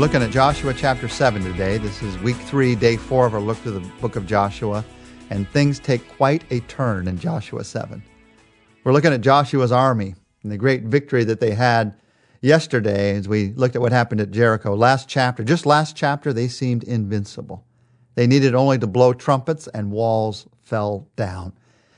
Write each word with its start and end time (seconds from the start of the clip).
looking 0.00 0.22
at 0.22 0.30
Joshua 0.30 0.72
chapter 0.72 1.08
7 1.08 1.44
today. 1.44 1.76
This 1.76 2.02
is 2.02 2.16
week 2.20 2.36
3, 2.36 2.74
day 2.74 2.96
4 2.96 3.26
of 3.26 3.34
our 3.34 3.40
look 3.40 3.58
through 3.58 3.72
the 3.78 3.86
book 4.00 4.16
of 4.16 4.26
Joshua, 4.26 4.82
and 5.28 5.46
things 5.50 5.78
take 5.78 6.08
quite 6.16 6.42
a 6.50 6.60
turn 6.60 7.06
in 7.06 7.18
Joshua 7.18 7.62
7. 7.62 8.02
We're 8.82 8.94
looking 8.94 9.12
at 9.12 9.20
Joshua's 9.20 9.72
army 9.72 10.14
and 10.42 10.50
the 10.50 10.56
great 10.56 10.84
victory 10.84 11.22
that 11.24 11.38
they 11.38 11.50
had 11.50 12.00
yesterday 12.40 13.14
as 13.14 13.28
we 13.28 13.52
looked 13.52 13.76
at 13.76 13.82
what 13.82 13.92
happened 13.92 14.22
at 14.22 14.30
Jericho. 14.30 14.74
Last 14.74 15.06
chapter, 15.06 15.44
just 15.44 15.66
last 15.66 15.94
chapter, 15.96 16.32
they 16.32 16.48
seemed 16.48 16.82
invincible. 16.84 17.66
They 18.14 18.26
needed 18.26 18.54
only 18.54 18.78
to 18.78 18.86
blow 18.86 19.12
trumpets 19.12 19.68
and 19.68 19.92
walls 19.92 20.46
fell 20.62 21.08
down. 21.14 21.52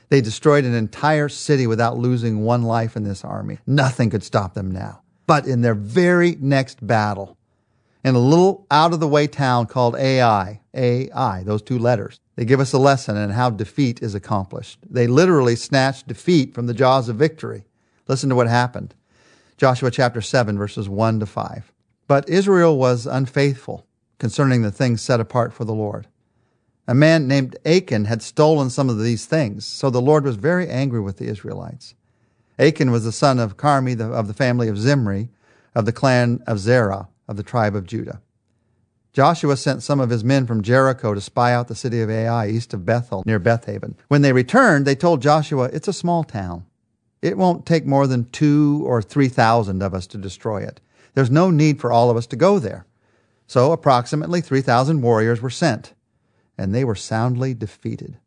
They 0.09 0.19
destroyed 0.19 0.65
an 0.65 0.75
entire 0.75 1.29
city 1.29 1.67
without 1.67 1.97
losing 1.97 2.41
one 2.43 2.63
life 2.63 2.97
in 2.97 3.05
this 3.05 3.23
army. 3.23 3.59
Nothing 3.65 4.09
could 4.09 4.23
stop 4.23 4.55
them 4.55 4.71
now. 4.71 5.03
But 5.25 5.47
in 5.47 5.61
their 5.61 5.73
very 5.73 6.35
next 6.41 6.85
battle, 6.85 7.37
in 8.03 8.15
a 8.15 8.19
little 8.19 8.67
out 8.69 8.93
of 8.93 8.99
the 8.99 9.07
way 9.07 9.27
town 9.27 9.65
called 9.65 9.95
Ai, 9.95 10.61
AI, 10.73 11.43
those 11.43 11.61
two 11.61 11.79
letters, 11.79 12.19
they 12.35 12.45
give 12.45 12.59
us 12.59 12.73
a 12.73 12.77
lesson 12.77 13.15
in 13.15 13.29
how 13.29 13.49
defeat 13.49 14.01
is 14.01 14.15
accomplished. 14.15 14.79
They 14.89 15.07
literally 15.07 15.55
snatched 15.55 16.07
defeat 16.07 16.53
from 16.53 16.67
the 16.67 16.73
jaws 16.73 17.07
of 17.07 17.15
victory. 17.15 17.65
Listen 18.07 18.29
to 18.29 18.35
what 18.35 18.47
happened. 18.47 18.93
Joshua 19.57 19.91
chapter 19.91 20.19
7, 20.19 20.57
verses 20.57 20.89
1 20.89 21.19
to 21.21 21.25
5. 21.25 21.71
But 22.07 22.27
Israel 22.27 22.77
was 22.77 23.05
unfaithful 23.05 23.85
concerning 24.19 24.61
the 24.61 24.71
things 24.71 25.01
set 25.01 25.19
apart 25.19 25.53
for 25.53 25.63
the 25.63 25.73
Lord. 25.73 26.07
A 26.87 26.93
man 26.93 27.27
named 27.27 27.55
Achan 27.65 28.05
had 28.05 28.21
stolen 28.21 28.69
some 28.69 28.89
of 28.89 28.99
these 28.99 29.25
things, 29.25 29.65
so 29.65 29.89
the 29.89 30.01
Lord 30.01 30.25
was 30.25 30.35
very 30.35 30.67
angry 30.67 30.99
with 30.99 31.17
the 31.17 31.27
Israelites. 31.27 31.95
Achan 32.59 32.91
was 32.91 33.05
the 33.05 33.11
son 33.13 33.39
of 33.39 33.55
Carmi 33.55 33.99
of 33.99 34.27
the 34.27 34.33
family 34.33 34.67
of 34.67 34.77
Zimri, 34.77 35.29
of 35.73 35.85
the 35.85 35.93
clan 35.93 36.43
of 36.45 36.59
Zerah, 36.59 37.07
of 37.27 37.37
the 37.37 37.43
tribe 37.43 37.75
of 37.75 37.85
Judah. 37.85 38.21
Joshua 39.13 39.55
sent 39.55 39.83
some 39.83 39.99
of 39.99 40.09
his 40.09 40.23
men 40.23 40.47
from 40.47 40.63
Jericho 40.63 41.13
to 41.13 41.21
spy 41.21 41.53
out 41.53 41.67
the 41.67 41.75
city 41.75 42.01
of 42.01 42.09
Ai 42.09 42.47
east 42.47 42.73
of 42.73 42.85
Bethel, 42.85 43.23
near 43.25 43.39
Bethaven. 43.39 43.95
When 44.07 44.23
they 44.23 44.33
returned, 44.33 44.85
they 44.85 44.95
told 44.95 45.21
Joshua, 45.21 45.65
It's 45.65 45.87
a 45.87 45.93
small 45.93 46.23
town. 46.23 46.65
It 47.21 47.37
won't 47.37 47.65
take 47.65 47.85
more 47.85 48.07
than 48.07 48.29
two 48.31 48.83
or 48.85 49.01
three 49.01 49.29
thousand 49.29 49.83
of 49.83 49.93
us 49.93 50.07
to 50.07 50.17
destroy 50.17 50.63
it. 50.63 50.81
There's 51.13 51.29
no 51.29 51.51
need 51.51 51.79
for 51.79 51.91
all 51.91 52.09
of 52.09 52.17
us 52.17 52.25
to 52.27 52.35
go 52.35 52.57
there. 52.57 52.85
So 53.45 53.71
approximately 53.71 54.41
3,000 54.41 55.01
warriors 55.01 55.41
were 55.41 55.49
sent, 55.49 55.93
and 56.57 56.73
they 56.73 56.83
were 56.83 56.95
soundly 56.95 57.53
defeated. 57.53 58.17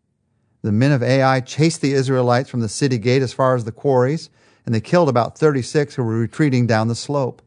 The 0.62 0.72
men 0.72 0.92
of 0.92 1.03
Ai 1.03 1.41
chased 1.41 1.81
the 1.81 1.92
Israelites 1.92 2.48
from 2.48 2.60
the 2.60 2.69
city 2.69 2.98
gate 2.98 3.22
as 3.22 3.33
far 3.33 3.55
as 3.55 3.64
the 3.64 3.72
quarries, 3.72 4.31
and 4.64 4.75
they 4.75 4.81
killed 4.81 5.08
about 5.08 5.38
36 5.38 5.94
who 5.94 6.05
were 6.05 6.19
retreating 6.19 6.66
down 6.66 6.88
the 6.88 6.94
slope. 6.94 7.42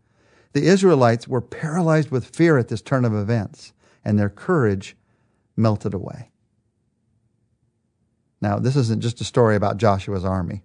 The 0.53 0.65
Israelites 0.65 1.27
were 1.27 1.41
paralyzed 1.41 2.09
with 2.09 2.35
fear 2.35 2.57
at 2.57 2.69
this 2.69 2.81
turn 2.81 3.05
of 3.05 3.13
events, 3.13 3.73
and 4.03 4.17
their 4.17 4.29
courage 4.29 4.97
melted 5.55 5.93
away. 5.93 6.31
Now, 8.41 8.57
this 8.57 8.75
isn't 8.75 9.01
just 9.01 9.21
a 9.21 9.25
story 9.25 9.55
about 9.55 9.77
Joshua's 9.77 10.25
army. 10.25 10.63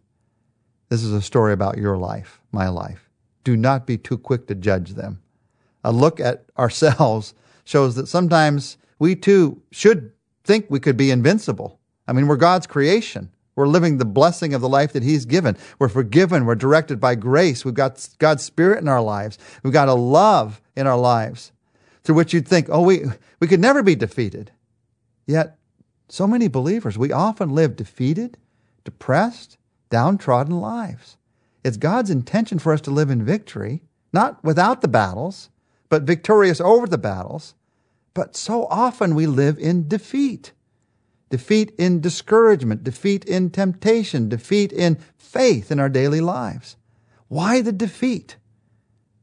This 0.88 1.02
is 1.02 1.12
a 1.12 1.22
story 1.22 1.52
about 1.52 1.76
your 1.76 1.96
life, 1.96 2.40
my 2.52 2.68
life. 2.68 3.10
Do 3.42 3.56
not 3.56 3.86
be 3.86 3.98
too 3.98 4.16
quick 4.16 4.46
to 4.46 4.54
judge 4.54 4.90
them. 4.90 5.20
A 5.82 5.92
look 5.92 6.20
at 6.20 6.44
ourselves 6.58 7.34
shows 7.64 7.94
that 7.96 8.08
sometimes 8.08 8.78
we 8.98 9.16
too 9.16 9.60
should 9.70 10.12
think 10.44 10.66
we 10.68 10.80
could 10.80 10.96
be 10.96 11.10
invincible. 11.10 11.80
I 12.06 12.12
mean, 12.12 12.26
we're 12.26 12.36
God's 12.36 12.66
creation. 12.66 13.33
We're 13.56 13.68
living 13.68 13.98
the 13.98 14.04
blessing 14.04 14.52
of 14.52 14.60
the 14.60 14.68
life 14.68 14.92
that 14.92 15.02
He's 15.02 15.24
given. 15.26 15.56
We're 15.78 15.88
forgiven. 15.88 16.44
We're 16.44 16.54
directed 16.54 17.00
by 17.00 17.14
grace. 17.14 17.64
We've 17.64 17.74
got 17.74 18.08
God's 18.18 18.42
Spirit 18.42 18.80
in 18.80 18.88
our 18.88 19.02
lives. 19.02 19.38
We've 19.62 19.72
got 19.72 19.88
a 19.88 19.94
love 19.94 20.60
in 20.76 20.86
our 20.86 20.98
lives 20.98 21.52
through 22.02 22.16
which 22.16 22.34
you'd 22.34 22.48
think, 22.48 22.68
oh, 22.70 22.82
we, 22.82 23.04
we 23.40 23.46
could 23.46 23.60
never 23.60 23.82
be 23.82 23.94
defeated. 23.94 24.50
Yet, 25.26 25.56
so 26.08 26.26
many 26.26 26.48
believers, 26.48 26.98
we 26.98 27.12
often 27.12 27.50
live 27.50 27.76
defeated, 27.76 28.36
depressed, 28.84 29.56
downtrodden 29.88 30.60
lives. 30.60 31.16
It's 31.64 31.78
God's 31.78 32.10
intention 32.10 32.58
for 32.58 32.72
us 32.72 32.82
to 32.82 32.90
live 32.90 33.08
in 33.08 33.24
victory, 33.24 33.82
not 34.12 34.42
without 34.44 34.82
the 34.82 34.88
battles, 34.88 35.48
but 35.88 36.02
victorious 36.02 36.60
over 36.60 36.86
the 36.86 36.98
battles. 36.98 37.54
But 38.12 38.36
so 38.36 38.66
often 38.66 39.14
we 39.14 39.26
live 39.26 39.58
in 39.58 39.88
defeat 39.88 40.52
defeat 41.34 41.74
in 41.76 42.00
discouragement, 42.00 42.84
defeat 42.84 43.24
in 43.24 43.50
temptation, 43.50 44.28
defeat 44.28 44.72
in 44.72 44.96
faith 45.16 45.72
in 45.72 45.80
our 45.80 45.88
daily 45.88 46.20
lives. 46.20 46.76
Why 47.26 47.60
the 47.60 47.72
defeat? 47.72 48.36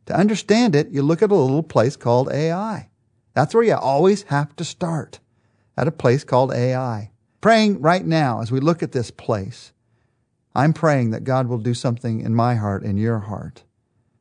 To 0.08 0.14
understand 0.14 0.76
it, 0.76 0.90
you 0.90 1.04
look 1.04 1.22
at 1.22 1.32
a 1.32 1.36
little 1.36 1.64
place 1.64 1.96
called 1.96 2.30
Ai. 2.30 2.90
That's 3.34 3.56
where 3.56 3.64
you 3.64 3.76
always 3.76 4.24
have 4.24 4.54
to 4.58 4.66
start, 4.66 5.22
at 5.78 5.88
a 5.88 5.92
place 5.92 6.26
called 6.26 6.52
Ai. 6.52 7.12
Praying 7.40 7.80
right 7.80 8.06
now 8.06 8.42
as 8.42 8.52
we 8.52 8.60
look 8.60 8.84
at 8.84 8.92
this 8.92 9.10
place, 9.10 9.72
I'm 10.54 10.74
praying 10.74 11.12
that 11.12 11.24
God 11.24 11.48
will 11.48 11.60
do 11.60 11.74
something 11.74 12.20
in 12.20 12.36
my 12.36 12.56
heart 12.56 12.84
and 12.84 13.00
your 13.00 13.20
heart 13.20 13.64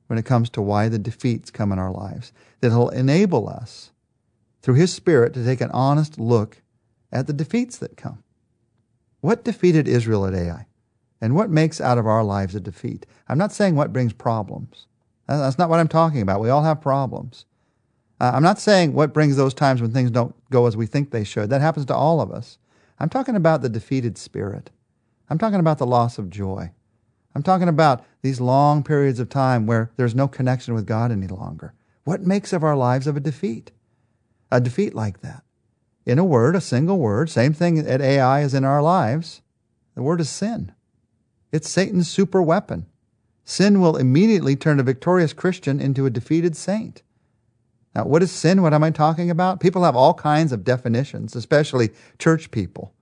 when 0.07 0.17
it 0.17 0.25
comes 0.25 0.49
to 0.51 0.63
why 0.63 0.89
the 0.89 1.01
defeats 1.01 1.51
come 1.51 1.73
in 1.73 1.81
our 1.81 1.91
lives, 1.91 2.33
that 2.61 2.71
He'll 2.71 2.91
enable 2.91 3.49
us 3.49 3.91
through 4.63 4.75
His 4.75 4.93
Spirit 4.93 5.35
to 5.35 5.45
take 5.45 5.61
an 5.61 5.73
honest 5.73 6.21
look 6.21 6.63
at 7.13 7.27
the 7.27 7.33
defeats 7.33 7.77
that 7.79 7.97
come. 7.97 8.23
What 9.21 9.45
defeated 9.45 9.89
Israel 9.89 10.27
at 10.27 10.35
Ai? 10.35 10.67
And 11.21 11.35
what 11.35 11.51
makes 11.51 11.81
out 11.81 11.99
of 11.99 12.07
our 12.07 12.25
lives 12.25 12.55
a 12.55 12.61
defeat? 12.61 13.05
I'm 13.29 13.39
not 13.39 13.53
saying 13.53 13.75
what 13.77 13.93
brings 13.93 14.13
problems. 14.13 14.87
That's 15.27 15.59
not 15.59 15.69
what 15.69 15.79
I'm 15.79 15.89
talking 15.89 16.23
about. 16.23 16.41
We 16.41 16.49
all 16.49 16.63
have 16.63 16.81
problems. 16.81 17.45
Uh, 18.21 18.33
I'm 18.35 18.43
not 18.43 18.59
saying 18.59 18.95
what 18.95 19.15
brings 19.15 19.37
those 19.37 19.55
times 19.55 19.81
when 19.81 19.93
things 19.93 20.11
don't 20.11 20.35
go 20.51 20.67
as 20.67 20.77
we 20.77 20.87
think 20.87 21.11
they 21.11 21.25
should. 21.25 21.51
That 21.51 21.61
happens 21.61 21.87
to 21.87 21.95
all 21.95 22.21
of 22.21 22.31
us. 22.31 22.59
I'm 22.99 23.09
talking 23.09 23.37
about 23.37 23.63
the 23.63 23.69
defeated 23.69 24.19
spirit. 24.19 24.71
I'm 25.29 25.39
talking 25.39 25.61
about 25.61 25.79
the 25.79 25.87
loss 25.87 26.19
of 26.19 26.31
joy. 26.31 26.73
I'm 27.35 27.43
talking 27.43 27.69
about 27.69 28.05
these 28.23 28.41
long 28.41 28.83
periods 28.83 29.21
of 29.21 29.29
time 29.29 29.67
where 29.67 29.93
there's 29.97 30.15
no 30.15 30.27
connection 30.27 30.75
with 30.75 30.87
God 30.87 31.13
any 31.13 31.29
longer. 31.29 31.75
What 32.05 32.23
makes 32.23 32.53
of 32.53 32.65
our 32.65 32.77
lives 32.77 33.07
of 33.07 33.17
a 33.17 33.21
defeat? 33.21 33.71
A 34.51 34.61
defeat 34.61 34.95
like 34.95 35.21
that 35.21 35.45
in 36.11 36.19
a 36.19 36.25
word, 36.25 36.57
a 36.57 36.61
single 36.61 36.99
word, 36.99 37.31
same 37.31 37.53
thing 37.53 37.79
at 37.79 38.01
Ai 38.01 38.41
as 38.41 38.53
in 38.53 38.65
our 38.65 38.83
lives. 38.83 39.43
The 39.95 40.03
word 40.03 40.21
is 40.21 40.29
sin. 40.29 40.73
It's 41.53 41.71
Satan's 41.71 42.11
super 42.11 42.43
weapon. 42.43 42.87
Sin 43.45 43.81
will 43.81 43.97
immediately 43.97 44.57
turn 44.57 44.81
a 44.81 44.85
victorious 44.85 45.33
Christian 45.33 45.81
into 45.81 46.07
a 46.07 46.11
defeated 46.11 46.57
saint. 46.57 47.03
Now, 47.95 48.05
what 48.05 48.23
is 48.23 48.31
sin? 48.31 48.63
What 48.63 48.75
am 48.75 48.85
I 48.85 48.91
talking 48.91 49.31
about? 49.31 49.61
People 49.61 49.85
have 49.85 49.97
all 49.97 50.15
kinds 50.15 50.53
of 50.53 50.65
definitions, 50.65 51.35
especially 51.37 51.91
church 52.19 52.51
people. 52.51 52.93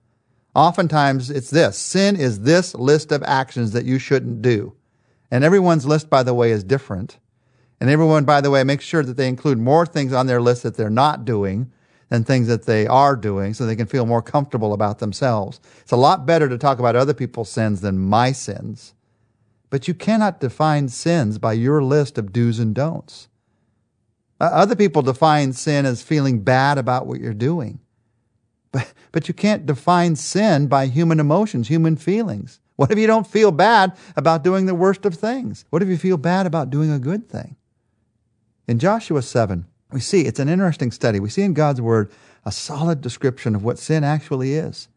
Oftentimes, 0.55 1.31
it's 1.31 1.51
this 1.51 1.79
sin 1.79 2.15
is 2.17 2.41
this 2.41 2.75
list 2.75 3.11
of 3.11 3.23
actions 3.23 3.73
that 3.73 3.85
you 3.85 3.99
shouldn't 3.99 4.43
do. 4.43 4.75
And 5.31 5.45
everyone's 5.45 5.87
list, 5.87 6.09
by 6.09 6.23
the 6.23 6.35
way, 6.35 6.51
is 6.51 6.65
different. 6.65 7.19
And 7.81 7.89
everyone, 7.89 8.25
by 8.25 8.41
the 8.41 8.51
way, 8.51 8.65
makes 8.65 8.85
sure 8.85 9.03
that 9.03 9.17
they 9.17 9.29
include 9.29 9.59
more 9.59 9.87
things 9.87 10.13
on 10.13 10.27
their 10.27 10.41
list 10.41 10.63
that 10.63 10.77
they're 10.77 10.91
not 10.91 11.25
doing 11.25 11.71
than 12.09 12.25
things 12.25 12.49
that 12.49 12.67
they 12.67 12.87
are 12.87 13.17
doing 13.17 13.55
so 13.55 13.67
they 13.67 13.77
can 13.77 13.87
feel 13.87 14.07
more 14.07 14.23
comfortable 14.23 14.73
about 14.73 14.99
themselves. 14.99 15.61
It's 15.81 15.93
a 15.93 15.97
lot 15.97 16.27
better 16.27 16.49
to 16.49 16.59
talk 16.59 16.79
about 16.79 16.97
other 16.97 17.15
people's 17.15 17.51
sins 17.51 17.81
than 17.81 17.99
my 17.99 18.33
sins. 18.33 18.95
But 19.71 19.87
you 19.87 19.95
cannot 19.95 20.41
define 20.41 20.89
sins 20.89 21.39
by 21.39 21.53
your 21.53 21.83
list 21.83 22.17
of 22.17 22.33
do's 22.33 22.59
and 22.59 22.75
don'ts. 22.75 23.29
Uh, 24.41 24.45
other 24.45 24.77
people 24.77 25.03
define 25.03 25.53
sin 25.53 25.85
as 25.85 26.03
feeling 26.03 26.41
bad 26.41 26.79
about 26.79 27.07
what 27.07 27.21
you're 27.21 27.35
doing. 27.35 27.81
But, 28.71 28.93
but 29.13 29.29
you 29.29 29.35
can't 29.35 29.67
define 29.67 30.17
sin 30.17 30.67
by 30.67 30.87
human 30.87 31.21
emotions, 31.21 31.69
human 31.69 31.97
feelings. 31.97 32.61
What 32.77 32.93
if 32.93 32.99
you 32.99 33.07
don't 33.07 33.27
feel 33.27 33.51
bad 33.51 33.97
about 34.15 34.45
doing 34.45 34.67
the 34.67 34.75
worst 34.75 35.05
of 35.05 35.15
things? 35.15 35.65
What 35.71 35.83
if 35.83 35.89
you 35.89 35.97
feel 35.97 36.17
bad 36.17 36.47
about 36.47 36.71
doing 36.71 36.93
a 36.93 36.99
good 36.99 37.29
thing? 37.29 37.57
In 38.69 38.79
Joshua 38.79 39.23
7, 39.23 39.67
we 39.93 40.01
see 40.01 40.23
it's 40.23 40.41
an 40.41 40.49
interesting 40.49 40.91
study. 40.91 41.21
We 41.21 41.31
see 41.31 41.43
in 41.43 41.55
God's 41.55 41.81
Word 41.81 42.11
a 42.45 42.53
solid 42.53 43.01
description 43.01 43.55
of 43.55 43.65
what 43.65 43.79
sin 43.79 44.05
actually 44.05 44.55
is. 44.55 44.89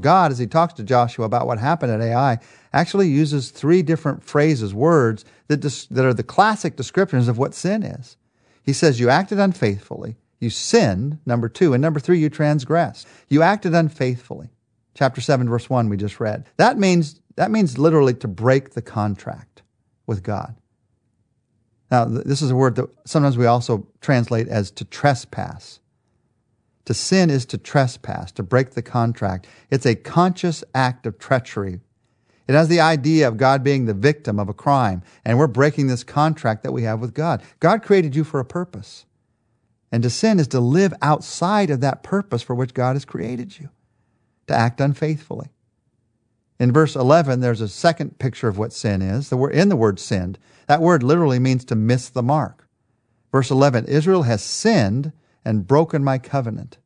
God, 0.00 0.32
as 0.32 0.38
he 0.38 0.46
talks 0.46 0.72
to 0.74 0.82
Joshua 0.82 1.26
about 1.26 1.46
what 1.46 1.58
happened 1.58 1.92
at 1.92 2.00
Ai, 2.00 2.38
actually 2.72 3.08
uses 3.08 3.50
three 3.50 3.82
different 3.82 4.24
phrases, 4.24 4.72
words 4.72 5.24
that, 5.48 5.58
dis- 5.58 5.86
that 5.86 6.04
are 6.04 6.14
the 6.14 6.22
classic 6.22 6.76
descriptions 6.76 7.28
of 7.28 7.36
what 7.36 7.54
sin 7.54 7.82
is. 7.82 8.16
He 8.62 8.72
says, 8.72 9.00
You 9.00 9.10
acted 9.10 9.38
unfaithfully. 9.38 10.16
You 10.40 10.50
sinned, 10.50 11.18
number 11.26 11.48
two. 11.48 11.74
And 11.74 11.82
number 11.82 12.00
three, 12.00 12.18
you 12.18 12.28
transgressed. 12.28 13.06
You 13.28 13.42
acted 13.42 13.74
unfaithfully. 13.74 14.48
Chapter 14.94 15.20
7, 15.20 15.48
verse 15.48 15.70
1, 15.70 15.88
we 15.88 15.96
just 15.96 16.20
read. 16.20 16.46
That 16.56 16.78
means, 16.78 17.20
that 17.36 17.50
means 17.50 17.78
literally 17.78 18.14
to 18.14 18.28
break 18.28 18.70
the 18.70 18.82
contract 18.82 19.62
with 20.06 20.22
God. 20.22 20.56
Now, 21.92 22.06
this 22.06 22.40
is 22.40 22.50
a 22.50 22.56
word 22.56 22.76
that 22.76 22.88
sometimes 23.04 23.36
we 23.36 23.44
also 23.44 23.86
translate 24.00 24.48
as 24.48 24.70
to 24.70 24.84
trespass. 24.86 25.78
To 26.86 26.94
sin 26.94 27.28
is 27.28 27.44
to 27.46 27.58
trespass, 27.58 28.32
to 28.32 28.42
break 28.42 28.70
the 28.70 28.80
contract. 28.80 29.46
It's 29.70 29.84
a 29.84 29.94
conscious 29.94 30.64
act 30.74 31.04
of 31.04 31.18
treachery. 31.18 31.80
It 32.48 32.54
has 32.54 32.68
the 32.68 32.80
idea 32.80 33.28
of 33.28 33.36
God 33.36 33.62
being 33.62 33.84
the 33.84 33.92
victim 33.92 34.40
of 34.40 34.48
a 34.48 34.54
crime, 34.54 35.02
and 35.22 35.38
we're 35.38 35.46
breaking 35.46 35.88
this 35.88 36.02
contract 36.02 36.62
that 36.62 36.72
we 36.72 36.84
have 36.84 36.98
with 36.98 37.12
God. 37.12 37.42
God 37.60 37.82
created 37.82 38.16
you 38.16 38.24
for 38.24 38.40
a 38.40 38.44
purpose. 38.44 39.04
And 39.92 40.02
to 40.02 40.08
sin 40.08 40.40
is 40.40 40.48
to 40.48 40.60
live 40.60 40.94
outside 41.02 41.68
of 41.68 41.82
that 41.82 42.02
purpose 42.02 42.40
for 42.40 42.54
which 42.54 42.72
God 42.72 42.96
has 42.96 43.04
created 43.04 43.58
you, 43.58 43.68
to 44.46 44.54
act 44.54 44.80
unfaithfully. 44.80 45.50
In 46.58 46.72
verse 46.72 46.94
11, 46.94 47.40
there's 47.40 47.60
a 47.60 47.68
second 47.68 48.18
picture 48.18 48.48
of 48.48 48.58
what 48.58 48.72
sin 48.72 49.02
is. 49.02 49.30
The 49.30 49.36
word, 49.36 49.54
in 49.54 49.68
the 49.68 49.76
word 49.76 49.98
sinned, 49.98 50.38
that 50.68 50.80
word 50.80 51.02
literally 51.02 51.38
means 51.38 51.64
to 51.66 51.74
miss 51.74 52.08
the 52.08 52.22
mark. 52.22 52.68
Verse 53.32 53.50
11 53.50 53.86
Israel 53.86 54.22
has 54.22 54.42
sinned 54.42 55.12
and 55.44 55.66
broken 55.66 56.04
my 56.04 56.18
covenant. 56.18 56.78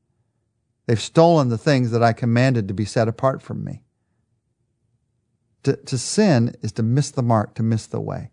They've 0.86 1.00
stolen 1.00 1.48
the 1.48 1.58
things 1.58 1.90
that 1.90 2.02
I 2.02 2.12
commanded 2.12 2.68
to 2.68 2.74
be 2.74 2.84
set 2.84 3.08
apart 3.08 3.42
from 3.42 3.64
me. 3.64 3.82
To, 5.64 5.74
to 5.76 5.98
sin 5.98 6.54
is 6.62 6.72
to 6.72 6.82
miss 6.82 7.10
the 7.10 7.22
mark, 7.22 7.54
to 7.56 7.62
miss 7.62 7.86
the 7.86 8.00
way. 8.00 8.30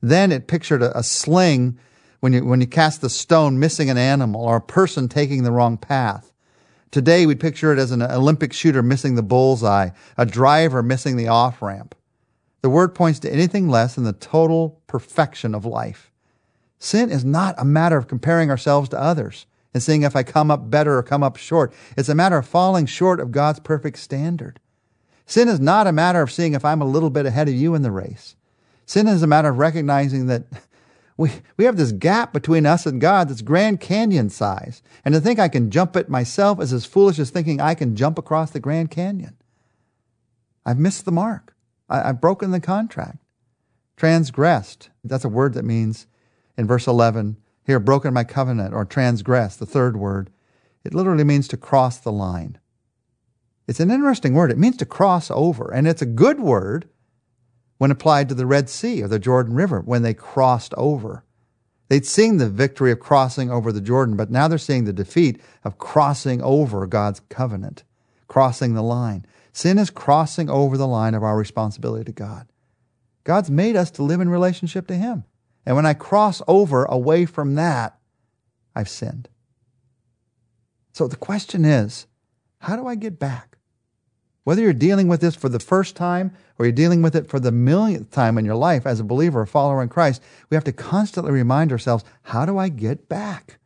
Then 0.00 0.30
it 0.30 0.46
pictured 0.46 0.82
a, 0.82 0.96
a 0.96 1.02
sling 1.02 1.78
when 2.20 2.32
you, 2.32 2.44
when 2.44 2.60
you 2.60 2.66
cast 2.66 3.00
the 3.00 3.10
stone 3.10 3.58
missing 3.58 3.90
an 3.90 3.98
animal 3.98 4.42
or 4.42 4.56
a 4.56 4.62
person 4.62 5.08
taking 5.08 5.42
the 5.42 5.52
wrong 5.52 5.76
path. 5.76 6.29
Today 6.90 7.24
we'd 7.24 7.38
picture 7.38 7.72
it 7.72 7.78
as 7.78 7.92
an 7.92 8.02
Olympic 8.02 8.52
shooter 8.52 8.82
missing 8.82 9.14
the 9.14 9.22
bullseye, 9.22 9.90
a 10.16 10.26
driver 10.26 10.82
missing 10.82 11.16
the 11.16 11.28
off 11.28 11.62
ramp. 11.62 11.94
The 12.62 12.70
word 12.70 12.94
points 12.94 13.20
to 13.20 13.32
anything 13.32 13.68
less 13.68 13.94
than 13.94 14.04
the 14.04 14.12
total 14.12 14.80
perfection 14.86 15.54
of 15.54 15.64
life. 15.64 16.10
Sin 16.78 17.10
is 17.10 17.24
not 17.24 17.54
a 17.58 17.64
matter 17.64 17.96
of 17.96 18.08
comparing 18.08 18.50
ourselves 18.50 18.88
to 18.88 19.00
others 19.00 19.46
and 19.72 19.82
seeing 19.82 20.02
if 20.02 20.16
I 20.16 20.24
come 20.24 20.50
up 20.50 20.68
better 20.68 20.98
or 20.98 21.02
come 21.02 21.22
up 21.22 21.36
short. 21.36 21.72
It's 21.96 22.08
a 22.08 22.14
matter 22.14 22.38
of 22.38 22.46
falling 22.48 22.86
short 22.86 23.20
of 23.20 23.30
God's 23.30 23.60
perfect 23.60 23.98
standard. 23.98 24.58
Sin 25.26 25.48
is 25.48 25.60
not 25.60 25.86
a 25.86 25.92
matter 25.92 26.22
of 26.22 26.32
seeing 26.32 26.54
if 26.54 26.64
I'm 26.64 26.82
a 26.82 26.86
little 26.86 27.10
bit 27.10 27.24
ahead 27.24 27.48
of 27.48 27.54
you 27.54 27.76
in 27.76 27.82
the 27.82 27.92
race. 27.92 28.34
Sin 28.84 29.06
is 29.06 29.22
a 29.22 29.28
matter 29.28 29.50
of 29.50 29.58
recognizing 29.58 30.26
that 30.26 30.44
we, 31.20 31.30
we 31.58 31.66
have 31.66 31.76
this 31.76 31.92
gap 31.92 32.32
between 32.32 32.64
us 32.64 32.86
and 32.86 32.98
God 32.98 33.28
that's 33.28 33.42
Grand 33.42 33.78
Canyon 33.78 34.30
size. 34.30 34.82
And 35.04 35.12
to 35.12 35.20
think 35.20 35.38
I 35.38 35.48
can 35.48 35.70
jump 35.70 35.94
it 35.94 36.08
myself 36.08 36.62
is 36.62 36.72
as 36.72 36.86
foolish 36.86 37.18
as 37.18 37.28
thinking 37.28 37.60
I 37.60 37.74
can 37.74 37.94
jump 37.94 38.18
across 38.18 38.52
the 38.52 38.58
Grand 38.58 38.90
Canyon. 38.90 39.36
I've 40.64 40.78
missed 40.78 41.04
the 41.04 41.12
mark. 41.12 41.54
I, 41.90 42.08
I've 42.08 42.22
broken 42.22 42.52
the 42.52 42.60
contract. 42.60 43.18
Transgressed. 43.98 44.88
That's 45.04 45.26
a 45.26 45.28
word 45.28 45.52
that 45.52 45.64
means 45.66 46.06
in 46.56 46.66
verse 46.66 46.86
11, 46.86 47.36
here, 47.66 47.78
broken 47.78 48.14
my 48.14 48.24
covenant 48.24 48.72
or 48.72 48.86
transgressed, 48.86 49.58
the 49.58 49.66
third 49.66 49.98
word. 49.98 50.30
It 50.84 50.94
literally 50.94 51.24
means 51.24 51.48
to 51.48 51.58
cross 51.58 51.98
the 51.98 52.12
line. 52.12 52.58
It's 53.68 53.78
an 53.78 53.90
interesting 53.90 54.32
word. 54.32 54.50
It 54.50 54.56
means 54.56 54.78
to 54.78 54.86
cross 54.86 55.30
over, 55.30 55.70
and 55.70 55.86
it's 55.86 56.00
a 56.00 56.06
good 56.06 56.40
word 56.40 56.88
when 57.80 57.90
applied 57.90 58.28
to 58.28 58.34
the 58.34 58.44
Red 58.44 58.68
Sea 58.68 59.02
or 59.02 59.08
the 59.08 59.18
Jordan 59.18 59.54
River 59.54 59.80
when 59.80 60.02
they 60.02 60.12
crossed 60.12 60.74
over. 60.74 61.24
They'd 61.88 62.04
seen 62.04 62.36
the 62.36 62.50
victory 62.50 62.92
of 62.92 63.00
crossing 63.00 63.50
over 63.50 63.72
the 63.72 63.80
Jordan, 63.80 64.16
but 64.16 64.30
now 64.30 64.48
they're 64.48 64.58
seeing 64.58 64.84
the 64.84 64.92
defeat 64.92 65.40
of 65.64 65.78
crossing 65.78 66.42
over 66.42 66.86
God's 66.86 67.22
covenant, 67.30 67.84
crossing 68.28 68.74
the 68.74 68.82
line. 68.82 69.24
Sin 69.54 69.78
is 69.78 69.88
crossing 69.88 70.50
over 70.50 70.76
the 70.76 70.86
line 70.86 71.14
of 71.14 71.22
our 71.22 71.38
responsibility 71.38 72.04
to 72.04 72.12
God. 72.12 72.48
God's 73.24 73.50
made 73.50 73.76
us 73.76 73.90
to 73.92 74.02
live 74.02 74.20
in 74.20 74.28
relationship 74.28 74.86
to 74.88 74.94
Him. 74.94 75.24
And 75.64 75.74
when 75.74 75.86
I 75.86 75.94
cross 75.94 76.42
over 76.46 76.84
away 76.84 77.24
from 77.24 77.54
that, 77.54 77.98
I've 78.76 78.90
sinned. 78.90 79.30
So 80.92 81.08
the 81.08 81.16
question 81.16 81.64
is, 81.64 82.06
how 82.58 82.76
do 82.76 82.86
I 82.86 82.94
get 82.94 83.18
back? 83.18 83.56
Whether 84.44 84.62
you're 84.62 84.72
dealing 84.72 85.08
with 85.08 85.20
this 85.20 85.36
for 85.36 85.48
the 85.48 85.60
first 85.60 85.96
time 85.96 86.32
or 86.58 86.64
you're 86.64 86.72
dealing 86.72 87.02
with 87.02 87.14
it 87.14 87.28
for 87.28 87.38
the 87.38 87.52
millionth 87.52 88.10
time 88.10 88.38
in 88.38 88.44
your 88.44 88.56
life 88.56 88.86
as 88.86 88.98
a 88.98 89.04
believer, 89.04 89.42
a 89.42 89.46
follower 89.46 89.82
in 89.82 89.88
Christ, 89.88 90.22
we 90.48 90.54
have 90.54 90.64
to 90.64 90.72
constantly 90.72 91.30
remind 91.30 91.72
ourselves, 91.72 92.04
how 92.22 92.46
do 92.46 92.56
I 92.56 92.68
get 92.68 93.08
back? 93.08 93.58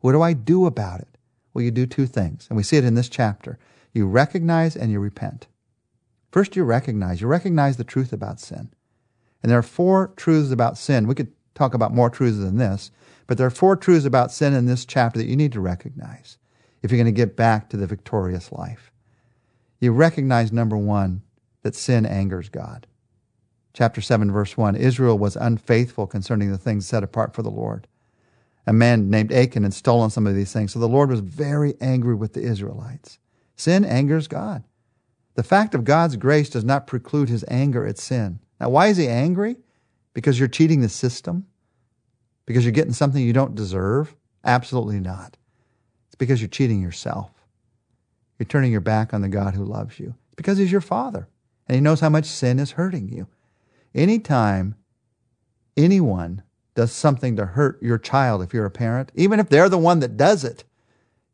What 0.00 0.12
do 0.12 0.22
I 0.22 0.32
do 0.32 0.66
about 0.66 1.00
it? 1.00 1.18
Well, 1.52 1.64
you 1.64 1.70
do 1.70 1.86
two 1.86 2.06
things, 2.06 2.46
and 2.48 2.56
we 2.56 2.62
see 2.62 2.78
it 2.78 2.84
in 2.84 2.94
this 2.94 3.10
chapter. 3.10 3.58
You 3.92 4.06
recognize 4.06 4.74
and 4.74 4.90
you 4.90 5.00
repent. 5.00 5.48
First, 6.30 6.56
you 6.56 6.64
recognize. 6.64 7.20
You 7.20 7.26
recognize 7.26 7.76
the 7.76 7.84
truth 7.84 8.12
about 8.12 8.40
sin. 8.40 8.70
And 9.42 9.50
there 9.50 9.58
are 9.58 9.62
four 9.62 10.14
truths 10.16 10.50
about 10.50 10.78
sin. 10.78 11.06
We 11.06 11.14
could 11.14 11.32
talk 11.54 11.74
about 11.74 11.94
more 11.94 12.08
truths 12.08 12.38
than 12.38 12.56
this, 12.56 12.90
but 13.26 13.36
there 13.36 13.46
are 13.46 13.50
four 13.50 13.76
truths 13.76 14.06
about 14.06 14.32
sin 14.32 14.54
in 14.54 14.64
this 14.64 14.86
chapter 14.86 15.18
that 15.18 15.26
you 15.26 15.36
need 15.36 15.52
to 15.52 15.60
recognize 15.60 16.38
if 16.82 16.90
you're 16.90 16.96
going 16.96 17.04
to 17.04 17.12
get 17.12 17.36
back 17.36 17.68
to 17.68 17.76
the 17.76 17.86
victorious 17.86 18.50
life. 18.50 18.91
You 19.82 19.90
recognize, 19.90 20.52
number 20.52 20.78
one, 20.78 21.22
that 21.62 21.74
sin 21.74 22.06
angers 22.06 22.48
God. 22.48 22.86
Chapter 23.74 24.00
7, 24.00 24.30
verse 24.30 24.56
1 24.56 24.76
Israel 24.76 25.18
was 25.18 25.34
unfaithful 25.34 26.06
concerning 26.06 26.52
the 26.52 26.56
things 26.56 26.86
set 26.86 27.02
apart 27.02 27.34
for 27.34 27.42
the 27.42 27.50
Lord. 27.50 27.88
A 28.64 28.72
man 28.72 29.10
named 29.10 29.32
Achan 29.32 29.64
had 29.64 29.74
stolen 29.74 30.10
some 30.10 30.24
of 30.24 30.36
these 30.36 30.52
things, 30.52 30.72
so 30.72 30.78
the 30.78 30.86
Lord 30.86 31.10
was 31.10 31.18
very 31.18 31.74
angry 31.80 32.14
with 32.14 32.32
the 32.32 32.42
Israelites. 32.42 33.18
Sin 33.56 33.84
angers 33.84 34.28
God. 34.28 34.62
The 35.34 35.42
fact 35.42 35.74
of 35.74 35.82
God's 35.82 36.14
grace 36.14 36.48
does 36.48 36.64
not 36.64 36.86
preclude 36.86 37.28
his 37.28 37.44
anger 37.48 37.84
at 37.84 37.98
sin. 37.98 38.38
Now, 38.60 38.68
why 38.68 38.86
is 38.86 38.98
he 38.98 39.08
angry? 39.08 39.56
Because 40.14 40.38
you're 40.38 40.46
cheating 40.46 40.80
the 40.80 40.88
system? 40.88 41.48
Because 42.46 42.64
you're 42.64 42.70
getting 42.70 42.92
something 42.92 43.20
you 43.20 43.32
don't 43.32 43.56
deserve? 43.56 44.14
Absolutely 44.44 45.00
not. 45.00 45.36
It's 46.06 46.14
because 46.14 46.40
you're 46.40 46.48
cheating 46.48 46.80
yourself. 46.80 47.31
You're 48.42 48.48
turning 48.48 48.72
your 48.72 48.80
back 48.80 49.14
on 49.14 49.20
the 49.20 49.28
God 49.28 49.54
who 49.54 49.64
loves 49.64 50.00
you. 50.00 50.16
Because 50.34 50.58
he's 50.58 50.72
your 50.72 50.80
father 50.80 51.28
and 51.68 51.76
he 51.76 51.80
knows 51.80 52.00
how 52.00 52.08
much 52.08 52.24
sin 52.24 52.58
is 52.58 52.72
hurting 52.72 53.08
you. 53.08 53.28
Anytime 53.94 54.74
anyone 55.76 56.42
does 56.74 56.90
something 56.90 57.36
to 57.36 57.46
hurt 57.46 57.80
your 57.80 57.98
child, 57.98 58.42
if 58.42 58.52
you're 58.52 58.66
a 58.66 58.70
parent, 58.70 59.12
even 59.14 59.38
if 59.38 59.48
they're 59.48 59.68
the 59.68 59.78
one 59.78 60.00
that 60.00 60.16
does 60.16 60.42
it, 60.42 60.64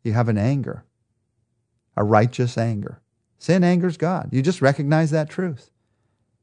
you 0.04 0.12
have 0.12 0.28
an 0.28 0.36
anger, 0.36 0.84
a 1.96 2.04
righteous 2.04 2.58
anger. 2.58 3.00
Sin 3.38 3.64
angers 3.64 3.96
God. 3.96 4.28
You 4.30 4.42
just 4.42 4.60
recognize 4.60 5.10
that 5.10 5.30
truth. 5.30 5.70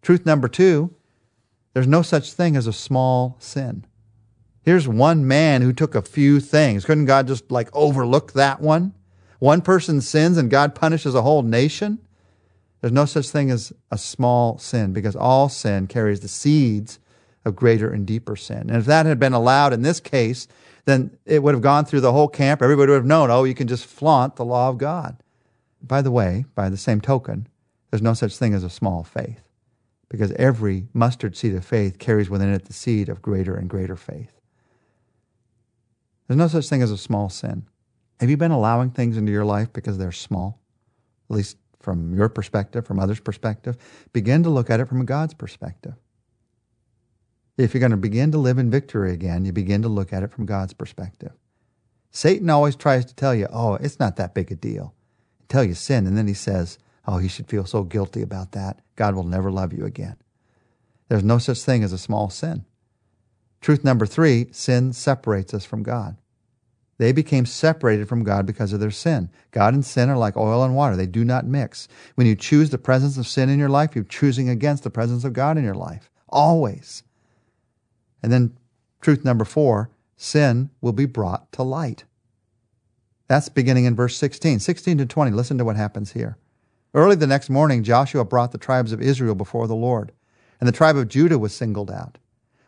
Truth 0.02 0.26
number 0.26 0.48
two 0.48 0.96
there's 1.76 1.86
no 1.86 2.02
such 2.02 2.34
thing 2.34 2.56
as 2.56 2.66
a 2.66 2.74
small 2.74 3.36
sin. 3.38 3.86
Here's 4.64 4.88
one 4.88 5.28
man 5.28 5.62
who 5.62 5.74
took 5.74 5.94
a 5.94 6.02
few 6.02 6.40
things. 6.40 6.86
Couldn't 6.86 7.06
God 7.06 7.28
just 7.28 7.52
like 7.52 7.70
overlook 7.72 8.34
that 8.34 8.62
one? 8.62 8.96
One 9.40 9.62
person 9.62 10.02
sins 10.02 10.38
and 10.38 10.50
God 10.50 10.76
punishes 10.76 11.16
a 11.16 11.22
whole 11.22 11.44
nation? 11.44 12.00
There's 12.82 12.94
no 12.94 13.06
such 13.06 13.30
thing 13.30 13.50
as 13.50 13.74
a 13.92 13.98
small 13.98 14.58
sin 14.58 14.94
because 14.94 15.15
all 15.15 15.50
sin 15.50 15.88
carries 15.88 16.20
the 16.20 16.27
seeds 16.27 17.00
of 17.44 17.56
greater 17.56 17.92
and 17.92 18.06
deeper 18.06 18.36
sin. 18.36 18.70
And 18.70 18.77
if 18.77 18.86
that 18.86 19.06
had 19.06 19.20
been 19.20 19.34
allowed 19.34 19.74
in 19.74 19.82
this 19.82 20.00
case, 20.00 20.48
then 20.86 21.18
it 21.25 21.42
would 21.42 21.54
have 21.54 21.62
gone 21.62 21.86
through 21.86 22.01
the 22.01 22.12
whole 22.12 22.27
camp. 22.27 22.62
Everybody 22.62 22.92
would 22.92 22.98
have 22.98 23.06
known, 23.06 23.32
oh, 23.32 23.44
you 23.44 23.56
can 23.56 23.68
just 23.68 23.86
flaunt 23.86 24.36
the 24.36 24.46
law 24.46 24.70
of 24.70 24.77
God. 24.77 25.18
By 25.82 26.01
the 26.01 26.12
way, 26.12 26.46
by 26.56 26.70
the 26.70 26.77
same 26.77 27.01
token, 27.01 27.48
there's 27.89 28.01
no 28.01 28.13
such 28.13 28.38
thing 28.38 28.54
as 28.54 28.63
a 28.63 28.70
small 28.70 29.04
faith 29.04 29.42
because 30.10 30.32
every 30.34 30.88
mustard 30.94 31.36
seed 31.36 31.54
of 31.56 31.65
faith 31.65 32.00
carries 32.00 32.30
within 32.30 32.54
it 32.54 32.65
the 32.65 32.74
seed 32.74 33.10
of 33.10 33.22
greater 33.22 33.56
and 33.56 33.70
greater 33.70 33.96
faith. 33.96 34.39
There's 36.27 36.38
no 36.38 36.48
such 36.48 36.70
thing 36.70 36.82
as 36.82 36.92
a 36.92 36.98
small 36.98 37.30
sin. 37.30 37.65
Have 38.19 38.29
you 38.29 38.38
been 38.38 38.51
allowing 38.51 38.91
things 38.91 39.17
into 39.17 39.31
your 39.31 39.45
life 39.45 39.74
because 39.74 39.98
they're 39.98 40.12
small? 40.12 40.62
At 41.29 41.36
least 41.36 41.57
from 41.79 42.15
your 42.15 42.29
perspective, 42.29 42.86
from 42.86 43.00
others' 43.00 43.19
perspective. 43.19 43.77
Begin 44.13 44.43
to 44.43 44.50
look 44.50 44.69
at 44.69 44.79
it 44.79 44.88
from 44.88 45.05
God's 45.05 45.34
perspective. 45.34 45.93
If 47.57 47.74
you're 47.74 47.79
going 47.79 47.91
to 47.91 47.98
begin 47.98 48.31
to 48.31 48.38
live 48.38 48.57
in 48.57 48.69
victory 48.69 49.13
again, 49.13 49.45
you 49.45 49.51
begin 49.51 49.81
to 49.84 49.88
look 49.88 50.12
at 50.12 50.24
it 50.24 50.31
from 50.31 50.45
God's 50.45 50.74
perspective. 50.74 51.31
Satan 52.12 52.50
always 52.50 52.75
tries 52.75 53.05
to 53.05 53.15
tell 53.15 53.36
you, 53.36 53.48
oh, 53.51 53.75
it's 53.75 54.00
not 54.00 54.15
that 54.15 54.34
big 54.34 54.51
a 54.51 54.55
deal. 54.55 54.93
Tell 55.48 55.63
you 55.63 55.74
sin, 55.74 56.07
and 56.07 56.17
then 56.17 56.27
he 56.27 56.34
says, 56.34 56.79
oh, 57.07 57.17
he 57.17 57.27
should 57.27 57.48
feel 57.48 57.65
so 57.65 57.84
guilty 57.84 58.22
about 58.22 58.53
that. 58.53 58.81
God 58.95 59.15
will 59.15 59.24
never 59.24 59.51
love 59.51 59.74
you 59.74 59.86
again. 59.86 60.15
There's 61.07 61.24
no 61.24 61.38
such 61.38 61.62
thing 61.62 61.84
as 61.84 61.93
a 61.93 61.98
small 61.98 62.29
sin. 62.29 62.65
Truth 63.62 63.84
number 63.84 64.05
three 64.05 64.48
sin 64.51 64.91
separates 64.93 65.53
us 65.53 65.65
from 65.65 65.84
God. 65.84 66.17
They 66.98 67.12
became 67.12 67.46
separated 67.46 68.08
from 68.08 68.24
God 68.24 68.46
because 68.46 68.72
of 68.72 68.80
their 68.80 68.92
sin. 68.92 69.30
God 69.52 69.74
and 69.74 69.86
sin 69.86 70.10
are 70.10 70.18
like 70.18 70.38
oil 70.38 70.64
and 70.64 70.75
water, 70.75 70.96
they 70.96 71.08
do 71.08 71.25
not 71.25 71.46
mix. 71.46 71.88
When 72.16 72.28
you 72.28 72.36
choose 72.36 72.70
the 72.70 72.78
presence 72.78 73.18
of 73.18 73.28
sin 73.28 73.50
in 73.50 73.60
your 73.60 73.70
life, 73.70 73.96
you're 73.96 74.06
choosing 74.06 74.48
against 74.50 74.84
the 74.84 74.90
presence 74.90 75.24
of 75.24 75.34
God 75.34 75.58
in 75.58 75.64
your 75.64 75.75
life. 75.75 76.10
Always. 76.30 77.04
And 78.24 78.32
then, 78.32 78.58
truth 79.02 79.25
number 79.25 79.46
four 79.46 79.90
sin 80.18 80.70
will 80.80 80.94
be 80.94 81.06
brought 81.06 81.52
to 81.52 81.64
light. 81.64 82.06
That's 83.28 83.50
beginning 83.50 83.86
in 83.86 83.96
verse 83.96 84.16
16. 84.16 84.60
16 84.60 84.98
to 85.00 85.06
20. 85.06 85.32
Listen 85.32 85.58
to 85.58 85.66
what 85.66 85.75
happens 85.75 86.14
here. 86.14 86.38
Early 86.94 87.16
the 87.16 87.28
next 87.28 87.50
morning, 87.50 87.84
Joshua 87.84 88.24
brought 88.24 88.54
the 88.54 88.58
tribes 88.58 88.94
of 88.94 89.02
Israel 89.02 89.36
before 89.36 89.68
the 89.68 89.75
Lord, 89.75 90.14
and 90.62 90.68
the 90.68 90.72
tribe 90.72 90.96
of 90.96 91.10
Judah 91.10 91.38
was 91.38 91.54
singled 91.54 91.92
out. 91.92 92.18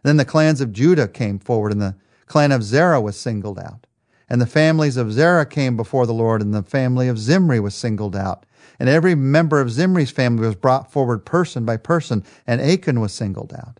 Then 0.03 0.17
the 0.17 0.25
clans 0.25 0.59
of 0.59 0.73
Judah 0.73 1.07
came 1.07 1.39
forward, 1.39 1.71
and 1.71 1.81
the 1.81 1.95
clan 2.25 2.51
of 2.51 2.61
Zerah 2.61 2.99
was 2.99 3.17
singled 3.17 3.57
out. 3.57 3.86
And 4.29 4.41
the 4.41 4.45
families 4.45 4.97
of 4.97 5.11
Zerah 5.13 5.45
came 5.45 5.77
before 5.77 6.05
the 6.05 6.13
Lord, 6.13 6.41
and 6.41 6.53
the 6.53 6.63
family 6.63 7.07
of 7.07 7.17
Zimri 7.19 7.59
was 7.59 7.75
singled 7.75 8.15
out. 8.15 8.45
And 8.79 8.89
every 8.89 9.15
member 9.15 9.61
of 9.61 9.71
Zimri's 9.71 10.11
family 10.11 10.45
was 10.45 10.55
brought 10.55 10.91
forward 10.91 11.25
person 11.25 11.65
by 11.65 11.77
person, 11.77 12.23
and 12.45 12.61
Achan 12.61 12.99
was 12.99 13.13
singled 13.13 13.53
out. 13.53 13.79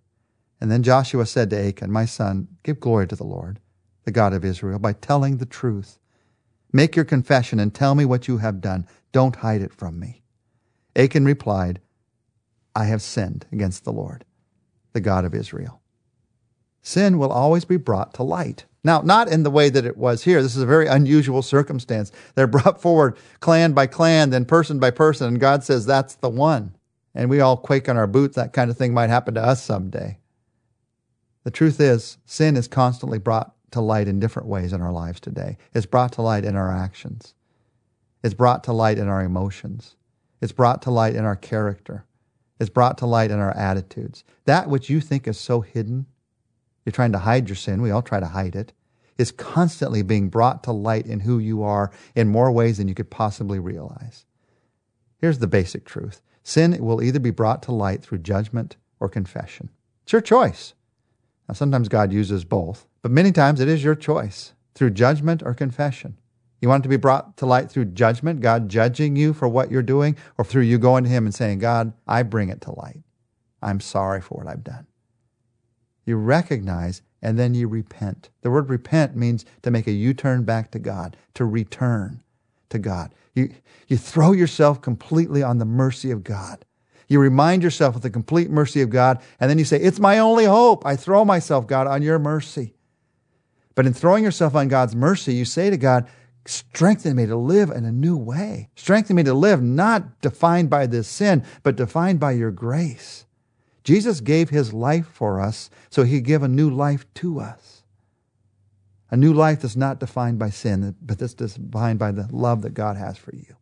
And 0.62 0.72
then 0.72 0.84
Joshua 0.84 1.25
said 1.25 1.50
to 1.51 1.68
Achan, 1.68 1.92
My 1.92 2.06
son, 2.06 2.48
give 2.63 2.80
glory 2.80 3.08
to 3.08 3.16
the 3.16 3.24
Lord. 3.25 3.60
the 4.06 4.12
God 4.12 4.32
of 4.32 4.46
Israel, 4.46 4.80
by 4.80 4.94
telling 4.94 5.36
the 5.36 5.46
truth. 5.46 6.00
Make 6.72 6.96
your 6.96 7.04
confession 7.04 7.60
and 7.60 7.74
tell 7.74 7.94
me 7.94 8.06
what 8.06 8.30
you 8.30 8.38
have 8.38 8.62
done. 8.62 8.88
Don't 9.12 9.36
hide 9.36 9.62
it 9.62 9.74
from 9.74 10.00
me. 10.00 10.24
Achan 10.96 11.25
replied, 11.25 11.82
I 12.74 12.86
have 12.86 13.01
sinned 13.01 13.46
against 13.51 13.84
the 13.84 13.92
Lord, 13.92 14.24
the 14.94 15.01
God 15.01 15.25
of 15.25 15.36
Israel. 15.36 15.82
Sin 16.82 17.18
will 17.18 17.34
always 17.34 17.66
be 17.66 17.75
brought 17.75 18.13
to 18.13 18.24
light. 18.24 18.66
Now, 18.84 19.01
not 19.01 19.27
in 19.27 19.43
the 19.43 19.51
way 19.51 19.69
that 19.69 19.86
it 19.86 19.98
was 19.98 20.24
here. 20.24 20.41
This 20.41 20.55
is 20.55 20.62
a 20.62 20.67
very 20.67 20.88
unusual 20.88 21.41
circumstance. 21.41 22.12
They're 22.36 22.48
brought 22.48 22.81
forward 22.81 23.17
clan 23.39 23.74
by 23.74 23.88
clan, 23.88 24.29
then 24.29 24.46
person 24.46 24.79
by 24.79 24.91
person, 24.91 25.27
and 25.27 25.39
God 25.39 25.63
says 25.63 25.86
that's 25.86 26.15
the 26.15 26.29
one. 26.29 26.75
And 27.13 27.29
we 27.29 27.41
all 27.41 27.57
quake 27.57 27.89
on 27.89 27.98
our 27.98 28.07
boots. 28.07 28.36
That 28.36 28.53
kind 28.53 28.69
of 28.69 28.77
thing 28.77 28.93
might 28.93 29.10
happen 29.10 29.34
to 29.34 29.43
us 29.43 29.63
someday. 29.63 30.19
The 31.43 31.51
truth 31.51 31.79
is, 31.79 32.17
sin 32.25 32.55
is 32.55 32.67
constantly 32.67 33.19
brought 33.19 33.53
to 33.72 33.81
light 33.81 34.07
in 34.07 34.19
different 34.19 34.48
ways 34.48 34.74
in 34.74 34.81
our 34.81 34.91
lives 34.91 35.19
today. 35.19 35.57
It's 35.74 35.86
brought 35.86 36.13
to 36.13 36.22
light 36.22 36.46
in 36.46 36.55
our 36.55 36.72
actions. 36.72 37.34
It's 38.24 38.34
brought 38.34 38.63
to 38.65 38.74
light 38.74 38.98
in 38.98 39.07
our 39.07 39.22
emotions. 39.22 39.96
It's 40.41 40.51
brought 40.51 40.81
to 40.84 40.91
light 40.91 41.15
in 41.15 41.25
our 41.25 41.36
character. 41.36 42.05
It's 42.60 42.69
brought 42.69 42.98
to 43.00 43.05
light 43.05 43.31
in 43.31 43.39
our 43.39 43.55
attitudes. 43.55 44.24
That 44.46 44.69
which 44.69 44.89
you 44.89 45.01
think 45.01 45.27
is 45.27 45.39
so 45.39 45.62
hidden, 45.62 46.05
you're 46.88 46.94
trying 46.94 47.12
to 47.12 47.20
hide 47.20 47.50
your 47.50 47.58
sin. 47.58 47.82
We 47.82 47.91
all 47.91 48.01
try 48.01 48.22
to 48.22 48.27
hide 48.27 48.56
it. 48.56 48.70
it. 48.70 48.74
Is 49.17 49.34
constantly 49.34 50.03
being 50.03 50.29
brought 50.29 50.63
to 50.63 50.72
light 50.72 51.06
in 51.06 51.20
who 51.20 51.38
you 51.38 51.62
are 51.62 51.91
in 52.15 52.29
more 52.29 52.50
ways 52.50 52.77
than 52.77 52.88
you 52.88 52.94
could 52.94 53.10
possibly 53.10 53.60
realize. 53.60 54.25
Here's 55.17 55.39
the 55.39 55.48
basic 55.48 55.84
truth 55.84 56.22
sin 56.44 56.77
will 56.79 57.03
either 57.03 57.20
be 57.20 57.32
brought 57.32 57.62
to 57.63 57.74
light 57.74 58.01
through 58.01 58.20
judgment 58.20 58.77
or 59.01 59.10
confession. 59.10 59.70
It's 60.03 60.13
your 60.13 60.22
choice. 60.22 60.75
Now, 61.50 61.56
sometimes 61.56 61.89
God 61.89 62.13
uses 62.13 62.46
both, 62.46 62.88
but 63.01 63.12
many 63.12 63.34
times 63.34 63.60
it 63.60 63.67
is 63.67 63.84
your 63.84 63.96
choice 63.96 64.53
through 64.74 64.91
judgment 64.91 65.44
or 65.44 65.53
confession. 65.53 66.15
You 66.62 66.70
want 66.70 66.84
it 66.84 66.88
to 66.88 66.89
be 66.89 66.96
brought 66.96 67.36
to 67.38 67.46
light 67.46 67.70
through 67.70 67.86
judgment, 67.86 68.39
God 68.39 68.70
judging 68.70 69.17
you 69.17 69.34
for 69.34 69.50
what 69.50 69.72
you're 69.72 69.82
doing, 69.82 70.15
or 70.38 70.46
through 70.46 70.62
you 70.62 70.77
going 70.77 71.03
to 71.03 71.10
Him 71.10 71.25
and 71.25 71.36
saying, 71.36 71.60
God, 71.60 71.91
I 72.08 72.24
bring 72.24 72.48
it 72.48 72.62
to 72.62 72.72
light. 72.72 73.03
I'm 73.62 73.82
sorry 73.82 74.22
for 74.22 74.36
what 74.36 74.48
I've 74.48 74.63
done. 74.63 74.88
You 76.08 76.16
recognize 76.16 77.02
and 77.22 77.38
then 77.38 77.54
you 77.54 77.68
repent. 77.68 78.30
The 78.42 78.50
word 78.50 78.70
repent 78.70 79.16
means 79.16 79.46
to 79.62 79.70
make 79.70 79.88
a 79.88 79.92
U 79.92 80.14
turn 80.14 80.44
back 80.44 80.72
to 80.72 80.80
God, 80.80 81.18
to 81.34 81.44
return 81.44 82.24
to 82.70 82.80
God. 82.80 83.14
You, 83.36 83.54
you 83.88 83.98
throw 83.98 84.32
yourself 84.32 84.82
completely 84.82 85.44
on 85.44 85.58
the 85.58 85.66
mercy 85.66 86.10
of 86.10 86.24
God. 86.24 86.64
You 87.10 87.20
remind 87.20 87.62
yourself 87.62 87.96
of 87.96 88.02
the 88.02 88.10
complete 88.10 88.50
mercy 88.50 88.82
of 88.82 88.90
God, 88.90 89.22
and 89.40 89.50
then 89.50 89.60
you 89.60 89.66
say, 89.66 89.78
It's 89.78 90.00
my 90.00 90.20
only 90.20 90.46
hope. 90.46 90.86
I 90.86 90.96
throw 90.96 91.26
myself, 91.26 91.68
God, 91.68 91.88
on 91.88 92.02
your 92.02 92.20
mercy. 92.20 92.74
But 93.76 93.86
in 93.86 93.94
throwing 93.94 94.24
yourself 94.24 94.56
on 94.56 94.70
God's 94.70 94.96
mercy, 94.96 95.34
you 95.34 95.46
say 95.46 95.70
to 95.70 95.78
God, 95.78 96.08
Strengthen 96.46 97.18
me 97.18 97.26
to 97.26 97.36
live 97.36 97.70
in 97.70 97.84
a 97.84 97.92
new 97.92 98.16
way. 98.16 98.70
Strengthen 98.76 99.18
me 99.18 99.24
to 99.24 99.34
live 99.34 99.62
not 99.62 100.22
defined 100.22 100.70
by 100.70 100.88
this 100.88 101.10
sin, 101.10 101.44
but 101.64 101.76
defined 101.76 102.22
by 102.22 102.32
your 102.32 102.52
grace. 102.52 103.26
Jesus 103.88 104.20
gave 104.20 104.50
his 104.50 104.74
life 104.74 105.08
for 105.08 105.39
us 105.39 105.70
so 105.89 106.03
he 106.03 106.17
could 106.17 106.25
give 106.25 106.44
a 106.44 106.50
new 106.50 106.70
life 106.70 107.06
to 107.13 107.39
us. 107.39 107.84
A 109.10 109.15
new 109.15 109.32
life 109.32 109.62
that's 109.62 109.77
not 109.77 110.01
defined 110.01 110.38
by 110.38 110.50
sin, 110.50 110.94
but 111.01 111.17
that's 111.17 111.34
defined 111.34 111.98
by 111.98 112.12
the 112.12 112.27
love 112.29 112.63
that 112.63 112.74
God 112.74 112.98
has 112.98 113.17
for 113.17 113.34
you. 113.34 113.56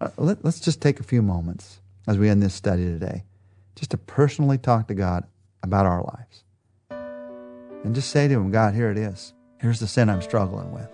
Uh, 0.00 0.10
let, 0.16 0.44
us 0.44 0.60
just 0.60 0.80
take 0.80 1.00
a 1.00 1.02
few 1.02 1.22
moments 1.22 1.80
as 2.06 2.18
we 2.18 2.28
end 2.28 2.40
this 2.40 2.54
study 2.54 2.84
today, 2.84 3.24
just 3.74 3.90
to 3.90 3.98
personally 3.98 4.58
talk 4.58 4.86
to 4.86 4.94
God 4.94 5.24
about 5.64 5.84
our 5.84 6.04
lives. 6.04 6.44
And 7.82 7.96
just 7.96 8.10
say 8.10 8.28
to 8.28 8.34
Him, 8.34 8.52
God, 8.52 8.74
here 8.74 8.92
it 8.92 8.96
is. 8.96 9.32
Here's 9.58 9.80
the 9.80 9.88
sin 9.88 10.08
I'm 10.08 10.22
struggling 10.22 10.70
with. 10.70 10.88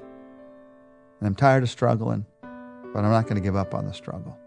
And 1.21 1.27
I'm 1.27 1.35
tired 1.35 1.65
of 1.65 1.69
struggling, 1.69 2.25
but 2.41 3.05
I'm 3.05 3.11
not 3.11 3.25
going 3.25 3.37
to 3.37 3.43
give 3.43 3.57
up 3.57 3.75
on 3.75 3.85
the 3.85 3.93
struggle. 3.93 4.39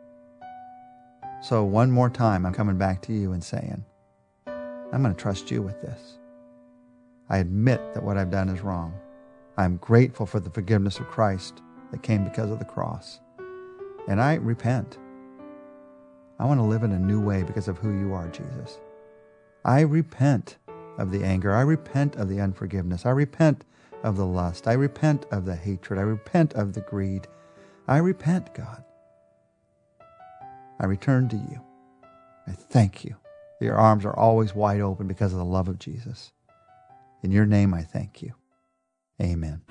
So, 1.42 1.64
one 1.64 1.90
more 1.90 2.10
time, 2.10 2.46
I'm 2.46 2.54
coming 2.54 2.78
back 2.78 3.02
to 3.04 3.14
you 3.14 3.32
and 3.32 3.44
saying, 3.44 3.84
I'm 4.46 5.02
going 5.02 5.16
to 5.16 5.20
trust 5.20 5.50
you 5.50 5.64
with 5.64 5.82
this. 5.82 6.20
I 7.30 7.40
admit 7.40 7.96
that 7.96 8.04
what 8.04 8.16
I've 8.16 8.30
done 8.30 8.48
is 8.48 8.62
wrong. 8.62 8.94
I'm 9.58 9.78
grateful 9.78 10.28
for 10.28 10.40
the 10.40 10.52
forgiveness 10.52 11.00
of 11.00 11.08
Christ 11.08 11.64
that 11.90 12.04
came 12.04 12.24
because 12.24 12.52
of 12.52 12.60
the 12.60 12.66
cross. 12.66 13.20
And 14.08 14.22
I 14.22 14.36
repent. 14.36 15.00
I 16.38 16.46
want 16.46 16.60
to 16.60 16.64
live 16.64 16.84
in 16.84 16.92
a 16.92 17.00
new 17.00 17.20
way 17.20 17.42
because 17.42 17.68
of 17.68 17.80
who 17.80 17.92
you 18.00 18.14
are, 18.14 18.28
Jesus. 18.28 18.80
I 19.66 19.82
repent 19.82 20.58
of 21.00 21.10
the 21.10 21.24
anger. 21.24 21.56
I 21.56 21.62
repent 21.62 22.18
of 22.18 22.30
the 22.30 22.40
unforgiveness. 22.40 23.08
I 23.08 23.12
repent 23.12 23.66
of 24.04 24.16
the 24.16 24.28
lust. 24.28 24.68
I 24.68 24.74
repent 24.74 25.26
of 25.32 25.46
the 25.46 25.56
hatred. 25.56 25.98
I 25.98 26.04
repent 26.04 26.54
of 26.54 26.74
the 26.74 26.82
greed. 26.82 27.28
I 27.88 27.98
repent, 27.98 28.54
God. 28.54 28.84
I 30.82 30.86
return 30.86 31.30
to 31.30 31.38
you. 31.38 31.62
I 32.48 32.54
thank 32.54 33.06
you. 33.06 33.16
Your 33.62 33.76
arms 33.76 34.04
are 34.04 34.18
always 34.18 34.56
wide 34.56 34.82
open 34.82 35.08
because 35.08 35.32
of 35.32 35.38
the 35.38 35.46
love 35.46 35.68
of 35.68 35.78
Jesus. 35.78 36.34
In 37.22 37.32
your 37.32 37.46
name, 37.46 37.72
I 37.72 37.84
thank 37.84 38.24
you. 38.24 38.34
Amen. 39.22 39.62